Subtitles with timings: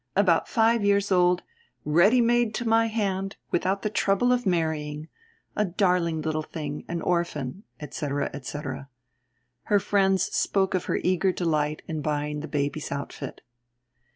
[0.15, 1.43] about five years old,
[1.85, 7.61] ready made to my hand, without the trouble of marrying—a darling little thing, an orphan,"
[7.79, 8.27] etc.
[8.33, 8.89] etc.
[9.65, 13.41] Her friends spoke of her eager delight in buying the baby's outfit.